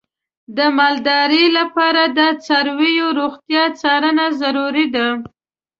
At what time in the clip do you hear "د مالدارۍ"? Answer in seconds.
0.57-1.45